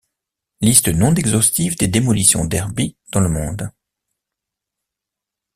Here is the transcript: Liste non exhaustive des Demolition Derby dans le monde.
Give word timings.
Liste 0.61 0.87
non 0.89 1.13
exhaustive 1.13 1.77
des 1.77 1.87
Demolition 1.87 2.43
Derby 2.45 2.97
dans 3.11 3.19
le 3.19 3.29
monde. 3.29 3.69